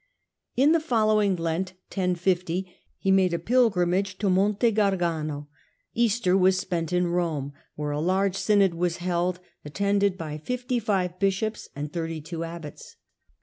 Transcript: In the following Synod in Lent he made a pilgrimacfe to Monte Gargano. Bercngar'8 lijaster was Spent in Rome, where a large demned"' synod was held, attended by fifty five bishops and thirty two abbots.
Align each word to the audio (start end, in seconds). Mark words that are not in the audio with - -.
In 0.55 0.71
the 0.71 0.79
following 0.79 1.33
Synod 1.37 1.69
in 1.95 2.17
Lent 2.17 2.75
he 2.97 3.11
made 3.11 3.35
a 3.35 3.37
pilgrimacfe 3.37 4.17
to 4.17 4.31
Monte 4.31 4.71
Gargano. 4.71 5.47
Bercngar'8 5.95 5.95
lijaster 6.07 6.39
was 6.39 6.57
Spent 6.57 6.91
in 6.91 7.05
Rome, 7.05 7.53
where 7.75 7.91
a 7.91 7.99
large 7.99 8.33
demned"' 8.33 8.61
synod 8.61 8.73
was 8.73 8.97
held, 8.97 9.39
attended 9.63 10.17
by 10.17 10.39
fifty 10.39 10.79
five 10.79 11.19
bishops 11.19 11.69
and 11.75 11.93
thirty 11.93 12.19
two 12.19 12.43
abbots. 12.43 12.95